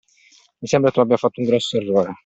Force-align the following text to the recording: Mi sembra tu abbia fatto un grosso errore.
Mi 0.63 0.67
sembra 0.67 0.89
tu 0.91 0.99
abbia 0.99 1.15
fatto 1.17 1.41
un 1.41 1.45
grosso 1.45 1.77
errore. 1.77 2.15